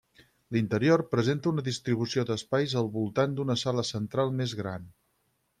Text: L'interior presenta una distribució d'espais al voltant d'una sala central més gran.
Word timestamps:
L'interior 0.55 1.03
presenta 1.11 1.51
una 1.51 1.65
distribució 1.67 2.25
d'espais 2.31 2.75
al 2.83 2.91
voltant 2.97 3.37
d'una 3.41 3.59
sala 3.67 3.87
central 3.93 4.35
més 4.41 4.57
gran. 4.65 4.93